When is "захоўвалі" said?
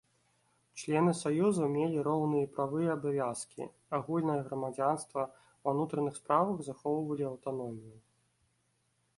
6.71-7.23